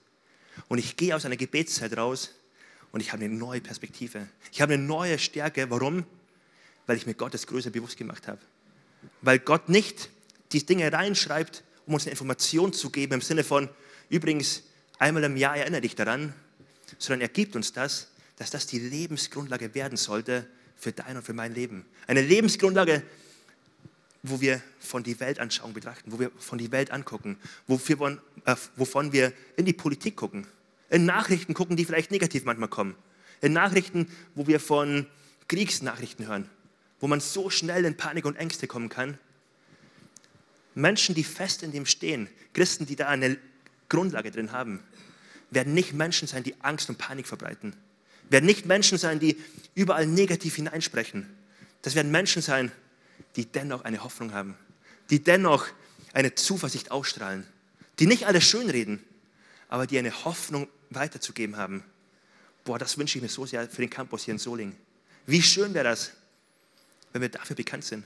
[0.68, 2.30] Und ich gehe aus einer Gebetszeit raus
[2.90, 4.28] und ich habe eine neue Perspektive.
[4.52, 5.70] Ich habe eine neue Stärke.
[5.70, 6.04] Warum?
[6.86, 8.40] Weil ich mir Gottes Größe bewusst gemacht habe.
[9.22, 10.10] Weil Gott nicht
[10.52, 13.68] die Dinge reinschreibt, um uns eine Information zu geben im Sinne von,
[14.08, 14.62] übrigens,
[14.98, 16.34] einmal im Jahr erinnere dich daran,
[16.98, 21.32] sondern er gibt uns das, dass das die Lebensgrundlage werden sollte für dein und für
[21.32, 21.84] mein Leben.
[22.06, 23.02] Eine Lebensgrundlage,
[24.22, 29.12] wo wir von die Weltanschauung betrachten, wo wir von die Welt angucken, wovon, äh, wovon
[29.12, 30.46] wir in die Politik gucken,
[30.90, 32.94] in Nachrichten gucken, die vielleicht negativ manchmal kommen,
[33.40, 35.06] in Nachrichten, wo wir von
[35.48, 36.48] Kriegsnachrichten hören,
[37.00, 39.18] wo man so schnell in Panik und Ängste kommen kann.
[40.74, 43.38] Menschen, die fest in dem stehen, Christen, die da eine
[43.88, 44.80] Grundlage drin haben,
[45.50, 47.74] werden nicht Menschen sein, die Angst und Panik verbreiten.
[48.30, 49.36] Werden nicht Menschen sein, die
[49.74, 51.28] überall negativ hineinsprechen.
[51.82, 52.72] Das werden Menschen sein,
[53.36, 54.56] die dennoch eine Hoffnung haben,
[55.10, 55.66] die dennoch
[56.12, 57.46] eine Zuversicht ausstrahlen,
[57.98, 59.02] die nicht alles schönreden,
[59.68, 61.84] aber die eine Hoffnung weiterzugeben haben.
[62.64, 64.76] Boah, das wünsche ich mir so sehr für den Campus hier in Solingen.
[65.26, 66.12] Wie schön wäre das,
[67.12, 68.04] wenn wir dafür bekannt sind.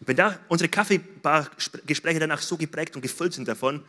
[0.00, 3.82] Wenn da unsere Kaffeebar-Gespräche danach so geprägt und gefüllt sind davon,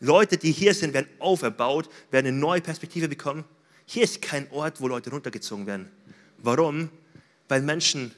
[0.00, 3.44] Leute, die hier sind, werden auferbaut, werden eine neue Perspektive bekommen.
[3.86, 5.90] Hier ist kein Ort, wo Leute runtergezogen werden.
[6.38, 6.90] Warum?
[7.48, 8.14] Weil Menschen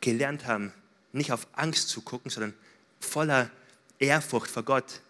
[0.00, 0.72] gelernt haben,
[1.12, 2.52] nicht auf Angst zu gucken, sondern
[3.00, 3.50] voller
[3.98, 5.00] Ehrfurcht vor Gott,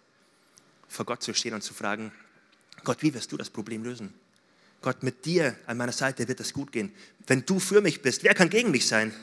[0.89, 2.13] vor Gott zu stehen und zu fragen,
[2.85, 4.13] Gott, wie wirst du das Problem lösen?
[4.83, 6.93] Gott, mit dir an meiner Seite wird das gut gehen.
[7.27, 9.15] Wenn du für mich bist, wer kann gegen mich sein?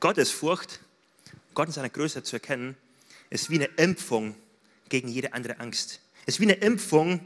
[0.00, 0.80] Gottes Furcht,
[1.54, 2.76] Gott in seiner Größe zu erkennen,
[3.28, 4.34] ist wie eine Impfung
[4.88, 6.00] gegen jede andere Angst.
[6.26, 7.20] Ist wie eine Impfung,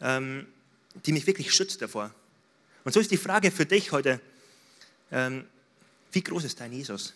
[0.00, 0.46] ähm,
[1.06, 2.12] die mich wirklich schützt davor.
[2.84, 4.20] Und so ist die Frage für dich heute,
[5.10, 5.46] ähm,
[6.10, 7.14] wie groß ist dein Jesus?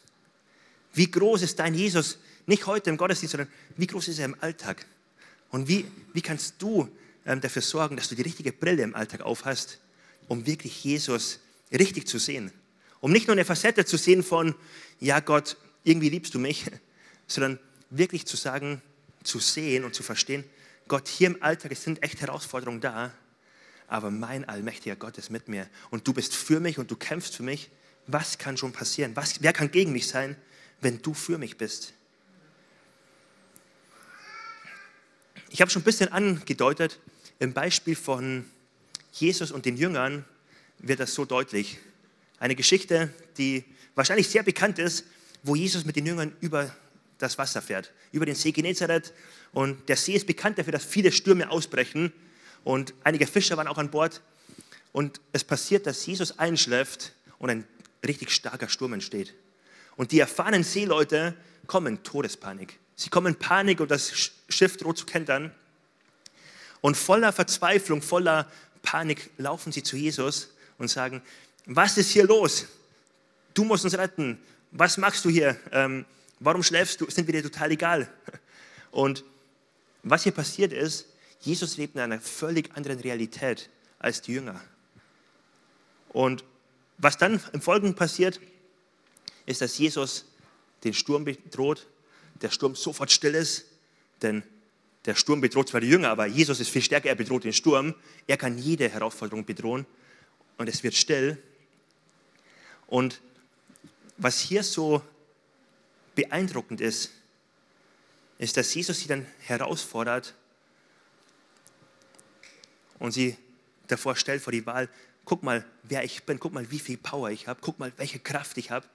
[0.95, 4.37] Wie groß ist dein Jesus, nicht heute im Gottesdienst, sondern wie groß ist er im
[4.41, 4.87] Alltag?
[5.51, 6.89] Und wie, wie kannst du
[7.27, 9.79] ähm, dafür sorgen, dass du die richtige Brille im Alltag aufhast,
[10.29, 11.41] um wirklich Jesus
[11.73, 12.53] richtig zu sehen?
[13.07, 14.57] Um nicht nur eine Facette zu sehen von,
[14.99, 16.65] ja Gott, irgendwie liebst du mich,
[17.29, 18.83] sondern wirklich zu sagen,
[19.23, 20.43] zu sehen und zu verstehen,
[20.89, 23.13] Gott, hier im Alltag, sind echt Herausforderungen da,
[23.87, 27.37] aber mein allmächtiger Gott ist mit mir und du bist für mich und du kämpfst
[27.37, 27.71] für mich.
[28.09, 29.15] Was kann schon passieren?
[29.15, 30.37] Was, wer kann gegen mich sein,
[30.81, 31.95] wenn du für mich bist?
[35.51, 36.99] Ich habe schon ein bisschen angedeutet,
[37.39, 38.51] im Beispiel von
[39.13, 40.25] Jesus und den Jüngern
[40.79, 41.79] wird das so deutlich.
[42.39, 45.05] Eine Geschichte, die wahrscheinlich sehr bekannt ist,
[45.43, 46.75] wo Jesus mit den Jüngern über
[47.19, 49.13] das Wasser fährt, über den See Genezareth.
[49.53, 52.13] Und der See ist bekannt dafür, dass viele Stürme ausbrechen.
[52.65, 54.21] Und einige Fischer waren auch an Bord.
[54.93, 57.65] Und es passiert, dass Jesus einschläft und ein
[58.07, 59.35] richtig starker Sturm entsteht.
[59.97, 61.35] Und die erfahrenen Seeleute
[61.67, 62.79] kommen in Todespanik.
[62.97, 64.13] Sie kommen in Panik und das
[64.49, 65.53] Schiff droht zu kentern.
[66.81, 68.51] Und voller Verzweiflung, voller
[68.83, 71.23] Panik laufen sie zu Jesus und sagen,
[71.67, 72.67] was ist hier los?
[73.55, 74.39] Du musst uns retten.
[74.71, 75.59] Was machst du hier?
[75.73, 76.05] Ähm,
[76.41, 77.11] Warum schläfst du?
[77.11, 78.09] Sind wir dir total egal.
[78.91, 79.25] Und
[80.03, 81.07] was hier passiert ist,
[81.41, 84.61] Jesus lebt in einer völlig anderen Realität als die Jünger.
[86.11, 86.45] Und
[86.99, 88.41] was dann im Folgenden passiert,
[89.45, 90.27] ist, dass Jesus
[90.85, 91.87] den Sturm bedroht,
[92.43, 93.67] der Sturm sofort still ist,
[94.23, 94.43] denn
[95.05, 97.95] der Sturm bedroht zwar die Jünger, aber Jesus ist viel stärker, er bedroht den Sturm.
[98.27, 99.87] Er kann jede Herausforderung bedrohen
[100.59, 101.39] und es wird still.
[102.87, 103.21] Und
[104.17, 105.03] was hier so
[106.15, 107.11] beeindruckend ist,
[108.39, 110.35] ist, dass Jesus sie dann herausfordert
[112.99, 113.37] und sie
[113.87, 114.89] davor stellt vor die Wahl,
[115.25, 118.19] guck mal, wer ich bin, guck mal, wie viel Power ich habe, guck mal, welche
[118.19, 118.87] Kraft ich habe.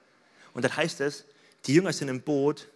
[0.53, 1.25] Und dann heißt es,
[1.65, 2.67] die Jünger sind im Boot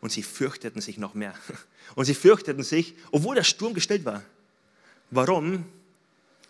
[0.00, 1.34] und sie fürchteten sich noch mehr.
[1.94, 4.22] Und sie fürchteten sich, obwohl der Sturm gestellt war.
[5.10, 5.66] Warum?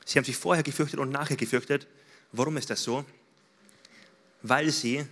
[0.04, 1.88] Sie haben sich vorher gefürchtet und nachher gefürchtet.
[2.30, 3.04] Warum ist das so?
[4.46, 5.06] Weil sie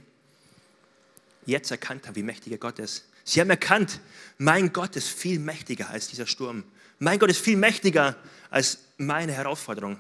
[1.46, 3.08] jetzt erkannt haben, wie mächtiger Gott ist.
[3.24, 3.98] Sie haben erkannt,
[4.36, 6.64] mein Gott ist viel mächtiger als dieser Sturm.
[6.98, 8.14] Mein Gott ist viel mächtiger
[8.50, 9.98] als meine Herausforderung.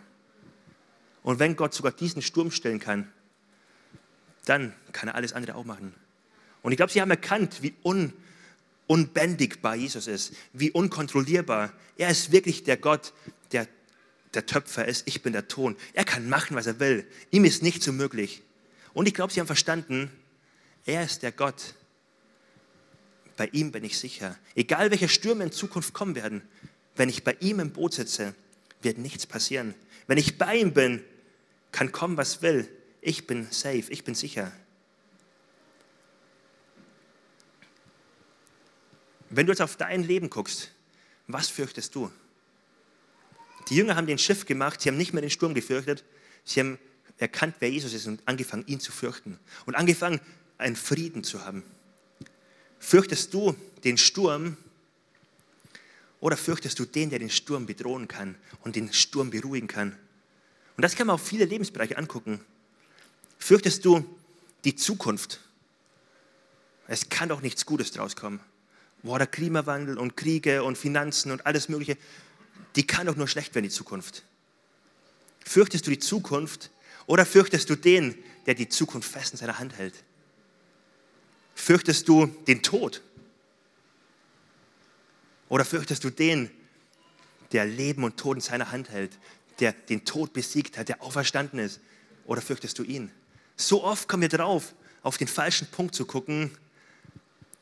[1.22, 3.10] Und wenn Gott sogar diesen Sturm stellen kann,
[4.44, 5.94] dann kann er alles andere auch machen.
[6.60, 8.12] Und ich glaube, sie haben erkannt, wie un,
[8.86, 11.72] unbändigbar Jesus ist, wie unkontrollierbar.
[11.96, 13.14] Er ist wirklich der Gott,
[13.52, 13.66] der
[14.34, 15.76] der Töpfer ist, ich bin der Ton.
[15.92, 17.06] Er kann machen, was er will.
[17.30, 18.42] Ihm ist nichts unmöglich.
[18.94, 20.10] Und ich glaube, sie haben verstanden,
[20.84, 21.74] er ist der Gott.
[23.36, 24.38] Bei ihm bin ich sicher.
[24.54, 26.42] Egal welche Stürme in Zukunft kommen werden,
[26.96, 28.34] wenn ich bei ihm im Boot sitze,
[28.82, 29.74] wird nichts passieren.
[30.06, 31.02] Wenn ich bei ihm bin,
[31.70, 32.68] kann kommen, was will.
[33.00, 34.52] Ich bin safe, ich bin sicher.
[39.30, 40.70] Wenn du jetzt auf dein Leben guckst,
[41.26, 42.12] was fürchtest du?
[43.70, 46.04] Die Jünger haben den Schiff gemacht, sie haben nicht mehr den Sturm gefürchtet,
[46.44, 46.78] sie haben
[47.22, 50.20] erkannt, wer Jesus ist und angefangen, ihn zu fürchten und angefangen,
[50.58, 51.62] einen Frieden zu haben.
[52.78, 54.56] Fürchtest du den Sturm
[56.20, 59.96] oder fürchtest du den, der den Sturm bedrohen kann und den Sturm beruhigen kann?
[60.76, 62.40] Und das kann man auf viele Lebensbereiche angucken.
[63.38, 64.04] Fürchtest du
[64.64, 65.40] die Zukunft?
[66.86, 68.40] Es kann doch nichts Gutes draus kommen
[69.02, 71.96] boah, der Klimawandel und Kriege und Finanzen und alles Mögliche,
[72.76, 74.22] die kann doch nur schlecht werden, die Zukunft.
[75.44, 76.70] Fürchtest du die Zukunft
[77.12, 80.02] oder fürchtest du den, der die Zukunft fest in seiner Hand hält?
[81.54, 83.02] Fürchtest du den Tod?
[85.50, 86.50] Oder fürchtest du den,
[87.52, 89.18] der Leben und Tod in seiner Hand hält,
[89.60, 91.80] der den Tod besiegt hat, der auferstanden ist?
[92.24, 93.12] Oder fürchtest du ihn?
[93.56, 96.50] So oft kommen wir drauf, auf den falschen Punkt zu gucken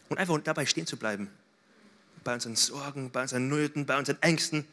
[0.09, 1.29] und einfach dabei stehen zu bleiben.
[2.23, 4.65] Bei unseren Sorgen, bei unseren Nöten, bei unseren Ängsten.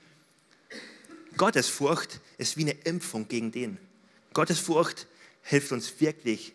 [1.36, 3.80] Gottesfurcht ist wie eine Impfung gegen den.
[4.38, 5.08] Gottesfurcht
[5.42, 6.54] hilft uns wirklich,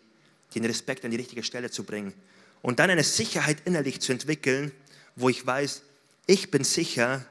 [0.55, 2.13] den Respekt an die richtige Stelle zu bringen.
[2.61, 4.71] Und dann eine Sicherheit innerlich zu entwickeln,
[5.17, 5.81] wo ich weiß,
[6.25, 7.25] ich bin sicher,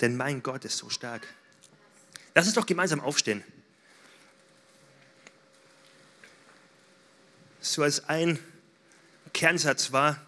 [0.00, 1.24] denn mein Gott ist so stark.
[2.34, 3.44] Lass uns doch gemeinsam aufstehen.
[7.60, 8.40] So als ein
[9.32, 10.20] Kernsatz war,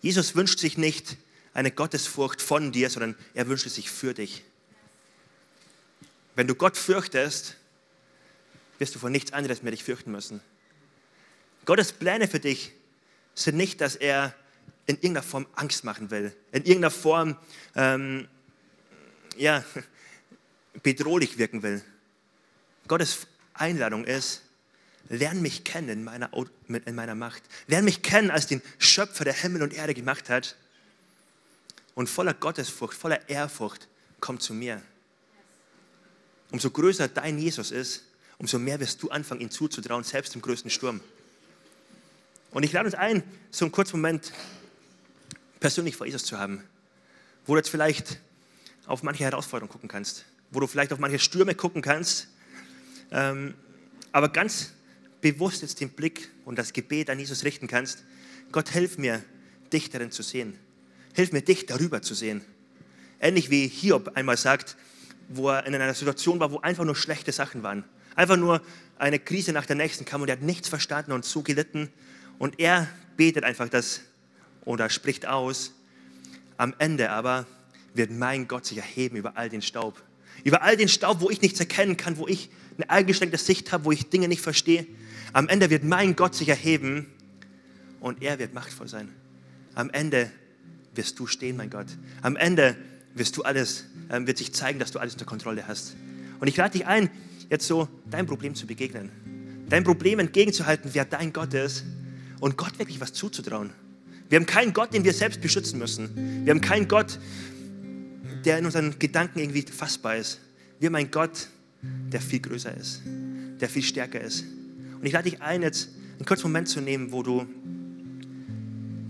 [0.00, 1.16] Jesus wünscht sich nicht
[1.54, 4.42] eine Gottesfurcht von dir, sondern er wünscht es sich für dich.
[6.34, 7.56] Wenn du Gott fürchtest,
[8.82, 10.40] wirst du vor nichts anderes mehr dich fürchten müssen.
[11.66, 12.72] Gottes Pläne für dich
[13.32, 14.34] sind nicht, dass er
[14.86, 17.36] in irgendeiner Form Angst machen will, in irgendeiner Form
[17.76, 18.26] ähm,
[19.36, 19.64] ja,
[20.82, 21.80] bedrohlich wirken will.
[22.88, 24.42] Gottes Einladung ist,
[25.08, 26.30] Lern mich kennen in meiner,
[26.66, 27.44] in meiner Macht.
[27.68, 30.56] Lern mich kennen als den Schöpfer, der Himmel und Erde gemacht hat.
[31.94, 33.86] Und voller Gottesfurcht, voller Ehrfurcht,
[34.18, 34.82] komm zu mir.
[36.50, 38.02] Umso größer dein Jesus ist,
[38.42, 41.00] umso mehr wirst du anfangen, ihn zuzutrauen, selbst im größten Sturm.
[42.50, 44.32] Und ich lade uns ein, so einen kurzen Moment
[45.60, 46.64] persönlich vor Jesus zu haben,
[47.46, 48.18] wo du jetzt vielleicht
[48.86, 52.26] auf manche Herausforderungen gucken kannst, wo du vielleicht auf manche Stürme gucken kannst,
[53.12, 53.54] ähm,
[54.10, 54.72] aber ganz
[55.20, 58.02] bewusst jetzt den Blick und das Gebet an Jesus richten kannst,
[58.50, 59.22] Gott, hilf mir,
[59.72, 60.58] dich darin zu sehen.
[61.14, 62.44] Hilf mir, dich darüber zu sehen.
[63.20, 64.76] Ähnlich wie Hiob einmal sagt,
[65.28, 67.84] wo er in einer Situation war, wo einfach nur schlechte Sachen waren.
[68.14, 68.60] Einfach nur
[68.98, 71.90] eine Krise nach der nächsten kam und er hat nichts verstanden und so gelitten.
[72.38, 74.00] Und er betet einfach das
[74.64, 75.72] oder spricht aus.
[76.56, 77.46] Am Ende aber
[77.94, 80.02] wird mein Gott sich erheben über all den Staub.
[80.44, 83.84] Über all den Staub, wo ich nichts erkennen kann, wo ich eine eingeschränkte Sicht habe,
[83.84, 84.86] wo ich Dinge nicht verstehe.
[85.32, 87.06] Am Ende wird mein Gott sich erheben
[88.00, 89.08] und er wird machtvoll sein.
[89.74, 90.30] Am Ende
[90.94, 91.86] wirst du stehen, mein Gott.
[92.22, 92.76] Am Ende
[93.14, 95.94] wirst du alles, äh, wird sich zeigen, dass du alles unter Kontrolle hast.
[96.40, 97.10] Und ich lade dich ein,
[97.52, 99.10] jetzt so dein Problem zu begegnen.
[99.68, 101.84] Dein Problem entgegenzuhalten, wer dein Gott ist
[102.40, 103.70] und Gott wirklich was zuzutrauen.
[104.30, 106.44] Wir haben keinen Gott, den wir selbst beschützen müssen.
[106.46, 107.18] Wir haben keinen Gott,
[108.46, 110.40] der in unseren Gedanken irgendwie fassbar ist.
[110.80, 111.48] Wir haben einen Gott,
[111.82, 113.02] der viel größer ist,
[113.60, 114.44] der viel stärker ist.
[114.98, 117.46] Und ich lade dich ein, jetzt einen kurzen Moment zu nehmen, wo du,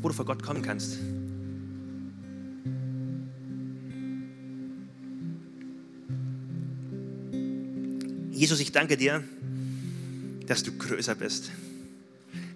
[0.01, 0.99] wo du vor Gott kommen kannst.
[8.43, 9.23] Jesus, ich danke dir,
[10.49, 11.53] dass du größer bist.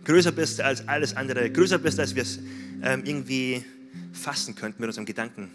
[0.04, 1.48] Größer bist als alles andere.
[1.48, 2.40] Größer bist, als wir es
[2.82, 3.64] ähm, irgendwie
[4.12, 5.48] fassen könnten mit unserem Gedanken.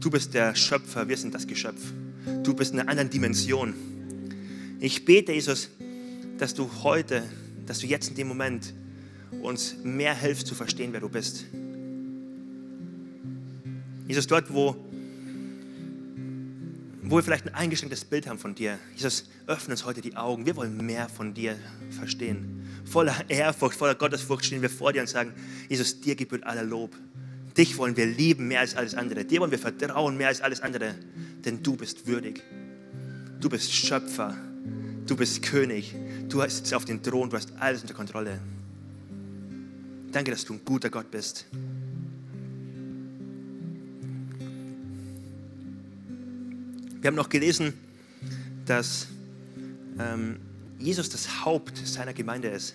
[0.00, 1.82] Du bist der Schöpfer, wir sind das Geschöpf.
[2.44, 3.74] Du bist in einer anderen Dimension.
[4.80, 5.68] Ich bete, Jesus,
[6.38, 7.24] dass du heute,
[7.66, 8.72] dass du jetzt in dem Moment
[9.42, 11.44] uns mehr hilfst zu verstehen, wer du bist.
[14.08, 14.76] Jesus, dort, wo,
[17.08, 18.78] wo wir vielleicht ein eingeschränktes Bild haben von dir.
[18.94, 20.44] Jesus, öffne uns heute die Augen.
[20.44, 21.56] Wir wollen mehr von dir
[21.90, 22.68] verstehen.
[22.84, 25.32] Voller Ehrfurcht, voller Gottesfurcht stehen wir vor dir und sagen,
[25.68, 26.96] Jesus, dir gebührt aller Lob.
[27.56, 29.24] Dich wollen wir lieben mehr als alles andere.
[29.24, 30.94] Dir wollen wir vertrauen mehr als alles andere.
[31.44, 32.42] Denn du bist würdig.
[33.40, 34.36] Du bist Schöpfer.
[35.06, 35.94] Du bist König.
[36.28, 37.30] Du sitzt auf dem Thron.
[37.30, 38.40] Du hast alles unter Kontrolle.
[40.10, 41.46] Danke, dass du ein guter Gott bist.
[47.00, 47.74] Wir haben noch gelesen,
[48.64, 49.08] dass
[49.98, 50.38] ähm,
[50.78, 52.74] Jesus das Haupt seiner Gemeinde ist.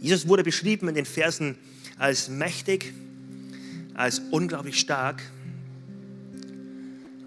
[0.00, 1.56] Jesus wurde beschrieben in den Versen
[1.98, 2.92] als mächtig,
[3.94, 5.22] als unglaublich stark,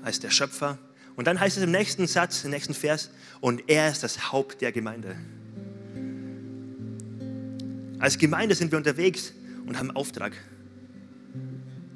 [0.03, 0.77] als der Schöpfer.
[1.15, 3.09] Und dann heißt es im nächsten Satz, im nächsten Vers,
[3.41, 5.15] und er ist das Haupt der Gemeinde.
[7.99, 9.33] Als Gemeinde sind wir unterwegs
[9.65, 10.33] und haben Auftrag.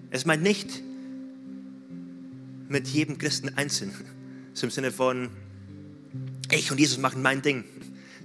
[0.10, 0.84] Es meint nicht,
[2.74, 3.94] mit jedem Christen einzeln.
[4.54, 5.30] So im Sinne von,
[6.52, 7.64] ich und Jesus machen mein Ding.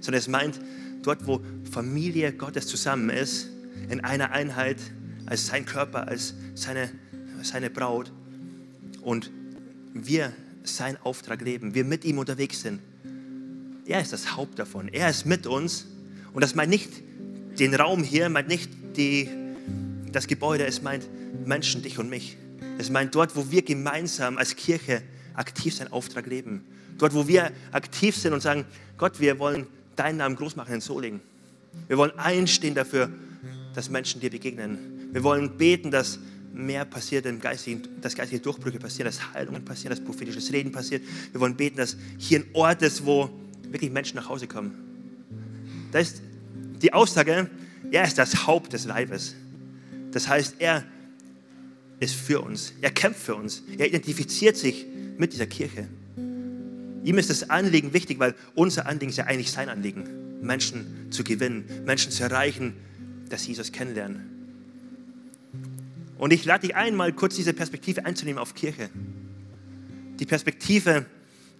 [0.01, 0.59] Sondern es meint,
[1.03, 3.47] dort, wo Familie Gottes zusammen ist,
[3.89, 4.77] in einer Einheit,
[5.25, 6.89] als sein Körper, als seine,
[7.43, 8.11] seine Braut
[9.01, 9.31] und
[9.93, 10.33] wir
[10.63, 12.81] seinen Auftrag leben, wir mit ihm unterwegs sind.
[13.85, 14.87] Er ist das Haupt davon.
[14.87, 15.85] Er ist mit uns.
[16.33, 16.89] Und das meint nicht
[17.59, 19.29] den Raum hier, meint nicht die,
[20.11, 21.07] das Gebäude, es meint
[21.45, 22.37] Menschen, dich und mich.
[22.77, 25.01] Es meint dort, wo wir gemeinsam als Kirche
[25.33, 26.63] aktiv seinen Auftrag leben.
[26.97, 28.65] Dort, wo wir aktiv sind und sagen,
[28.97, 31.21] Gott, wir wollen deinen Namen groß machen in Solingen.
[31.87, 33.09] Wir wollen einstehen dafür,
[33.73, 35.09] dass Menschen dir begegnen.
[35.11, 36.19] Wir wollen beten, dass
[36.53, 41.03] mehr passiert, im geistigen, dass geistige Durchbrüche passieren, dass Heilungen passieren, dass prophetisches Reden passiert.
[41.31, 43.29] Wir wollen beten, dass hier ein Ort ist, wo
[43.63, 44.73] wirklich Menschen nach Hause kommen.
[45.91, 46.21] Da ist
[46.81, 47.49] die Aussage,
[47.91, 49.35] er ist das Haupt des Leibes.
[50.11, 50.83] Das heißt, er
[51.99, 52.73] ist für uns.
[52.81, 53.63] Er kämpft für uns.
[53.77, 54.85] Er identifiziert sich
[55.17, 55.87] mit dieser Kirche.
[57.03, 60.03] Ihm ist das Anliegen wichtig, weil unser Anliegen ist ja eigentlich sein Anliegen.
[60.41, 62.73] Menschen zu gewinnen, Menschen zu erreichen,
[63.29, 64.39] dass sie Jesus kennenlernen.
[66.17, 68.89] Und ich lade dich ein, mal kurz diese Perspektive einzunehmen auf Kirche.
[70.19, 71.05] Die Perspektive,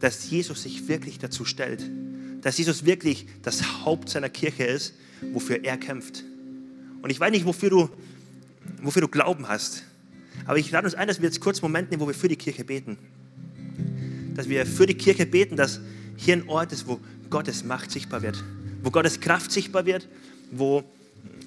[0.01, 1.89] dass Jesus sich wirklich dazu stellt.
[2.41, 4.95] Dass Jesus wirklich das Haupt seiner Kirche ist,
[5.33, 6.23] wofür er kämpft.
[7.01, 7.89] Und ich weiß nicht, wofür du,
[8.81, 9.83] wofür du Glauben hast.
[10.45, 12.27] Aber ich lade uns ein, dass wir jetzt kurz einen Moment nehmen, wo wir für
[12.27, 12.97] die Kirche beten.
[14.35, 15.79] Dass wir für die Kirche beten, dass
[16.15, 18.43] hier ein Ort ist, wo Gottes Macht sichtbar wird,
[18.83, 20.07] wo Gottes Kraft sichtbar wird,
[20.51, 20.83] wo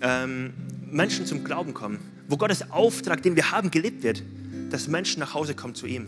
[0.01, 0.53] ähm,
[0.91, 4.23] Menschen zum Glauben kommen, wo Gottes Auftrag, den wir haben, gelebt wird,
[4.71, 6.07] dass Menschen nach Hause kommen zu ihm.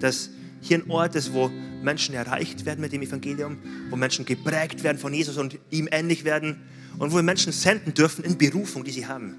[0.00, 1.50] Dass hier ein Ort ist, wo
[1.82, 3.58] Menschen erreicht werden mit dem Evangelium,
[3.90, 6.56] wo Menschen geprägt werden von Jesus und ihm ähnlich werden
[6.98, 9.36] und wo wir Menschen senden dürfen in Berufung, die sie haben.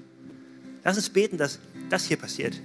[0.84, 1.58] Lass uns beten, dass
[1.90, 2.60] das hier passiert.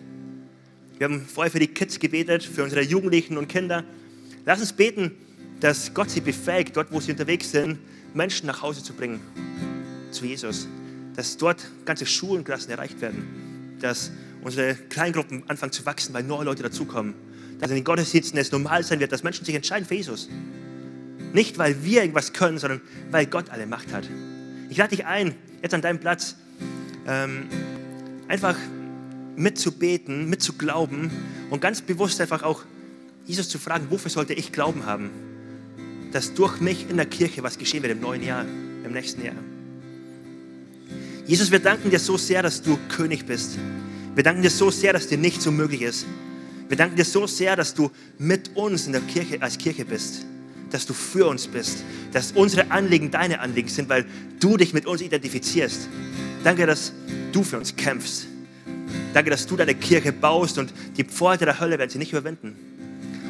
[0.97, 3.83] Wir haben vorher für die Kids gebetet, für unsere Jugendlichen und Kinder.
[4.45, 5.11] Lass uns beten,
[5.59, 7.79] dass Gott sie befähigt, dort, wo sie unterwegs sind,
[8.13, 9.19] Menschen nach Hause zu bringen,
[10.11, 10.67] zu Jesus.
[11.15, 13.77] Dass dort ganze Schulenklassen erreicht werden.
[13.79, 14.11] Dass
[14.43, 17.13] unsere Kleingruppen anfangen zu wachsen, weil neue Leute dazukommen.
[17.59, 20.29] Dass in den Gottesdiensten es normal sein wird, dass Menschen sich entscheiden für Jesus.
[21.33, 24.07] Nicht, weil wir irgendwas können, sondern weil Gott alle Macht hat.
[24.69, 26.35] Ich lade dich ein, jetzt an deinem Platz,
[27.07, 27.47] ähm,
[28.27, 28.57] einfach
[29.35, 31.11] mitzubeten, mitzuglauben
[31.49, 32.63] und ganz bewusst einfach auch
[33.25, 35.09] Jesus zu fragen, wofür sollte ich Glauben haben?
[36.11, 38.45] Dass durch mich in der Kirche was geschehen wird im neuen Jahr,
[38.83, 39.35] im nächsten Jahr.
[41.25, 43.57] Jesus, wir danken dir so sehr, dass du König bist.
[44.13, 46.05] Wir danken dir so sehr, dass dir nichts unmöglich ist.
[46.67, 50.25] Wir danken dir so sehr, dass du mit uns in der Kirche als Kirche bist,
[50.69, 54.05] dass du für uns bist, dass unsere Anliegen deine Anliegen sind, weil
[54.39, 55.87] du dich mit uns identifizierst.
[56.43, 56.91] Danke, dass
[57.31, 58.27] du für uns kämpfst.
[59.13, 62.55] Danke, dass du deine Kirche baust und die Pforte der Hölle werden sie nicht überwinden.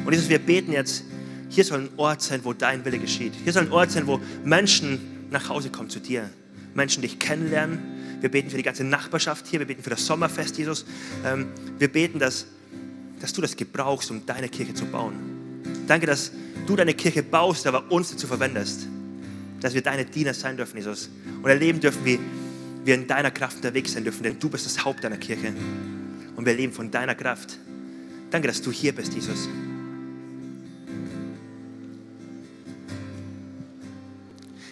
[0.04, 1.04] Und Jesus, wir beten jetzt,
[1.48, 3.32] hier soll ein Ort sein, wo dein Wille geschieht.
[3.44, 4.98] Hier soll ein Ort sein, wo Menschen
[5.30, 6.30] nach Hause kommen zu dir.
[6.74, 7.78] Menschen dich kennenlernen.
[8.20, 9.60] Wir beten für die ganze Nachbarschaft hier.
[9.60, 10.84] Wir beten für das Sommerfest, Jesus.
[11.24, 11.48] Ähm,
[11.78, 12.46] wir beten, dass,
[13.20, 15.14] dass du das gebrauchst, um deine Kirche zu bauen.
[15.86, 16.32] Danke, dass
[16.66, 18.88] du deine Kirche baust, aber uns dazu verwendest.
[19.60, 21.10] Dass wir deine Diener sein dürfen, Jesus.
[21.42, 22.18] Und erleben dürfen, wie
[22.84, 25.52] wir in deiner Kraft unterwegs sein dürfen, denn du bist das Haupt deiner Kirche.
[26.36, 27.58] Und wir leben von deiner Kraft.
[28.30, 29.48] Danke, dass du hier bist, Jesus.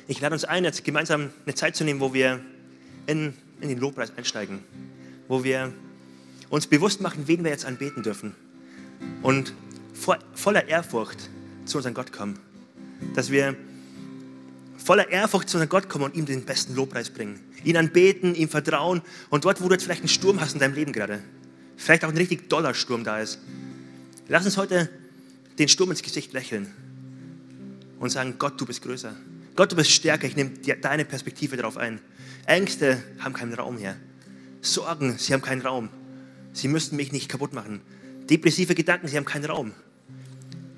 [0.09, 2.41] Ich lade uns ein, jetzt gemeinsam eine Zeit zu nehmen, wo wir
[3.07, 4.61] in, in den Lobpreis einsteigen,
[5.29, 5.73] wo wir
[6.51, 8.35] uns bewusst machen, wen wir jetzt anbeten dürfen
[9.23, 9.55] und
[9.95, 11.31] vor, voller Ehrfurcht
[11.65, 12.39] zu unserem Gott kommen.
[13.15, 13.57] Dass wir
[14.83, 17.41] voller Ehrfurcht zu Gott kommen und ihm den besten Lobpreis bringen.
[17.65, 20.75] Ihn anbeten, ihm vertrauen und dort, wo du jetzt vielleicht einen Sturm hast in deinem
[20.75, 21.23] Leben gerade,
[21.77, 23.39] vielleicht auch ein richtig doller Sturm da ist,
[24.29, 24.89] lass uns heute
[25.59, 26.67] den Sturm ins Gesicht lächeln
[27.99, 29.15] und sagen, Gott, du bist größer.
[29.55, 30.27] Gott, du bist stärker.
[30.27, 32.01] Ich nehme deine Perspektive darauf ein.
[32.47, 33.97] Ängste haben keinen Raum hier.
[34.63, 35.91] Sorgen, sie haben keinen Raum.
[36.53, 37.81] Sie müssten mich nicht kaputt machen.
[38.31, 39.73] Depressive Gedanken, sie haben keinen Raum.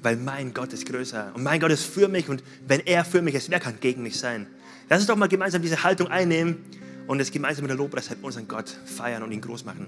[0.05, 3.23] Weil mein Gott ist größer und mein Gott ist für mich und wenn er für
[3.23, 4.47] mich ist, wer kann gegen mich sein?
[4.91, 6.59] Lass uns doch mal gemeinsam diese Haltung einnehmen
[7.07, 9.87] und es gemeinsam mit der Lobpreiszeit unseren Gott feiern und ihn groß machen.